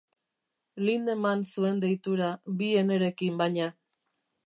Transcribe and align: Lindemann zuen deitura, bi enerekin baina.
Lindemann 0.87 1.45
zuen 1.55 1.83
deitura, 1.85 2.33
bi 2.63 2.73
enerekin 2.85 3.43
baina. 3.45 3.73